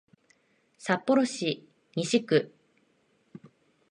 [0.79, 1.63] 札幌市
[1.95, 2.51] 西区